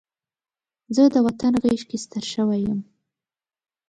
زه 0.95 1.03
د 1.13 1.15
وطن 1.25 1.53
غېږ 1.63 1.81
کې 1.89 1.97
ستر 2.05 2.23
شوی 2.33 2.59
یم 2.67 2.79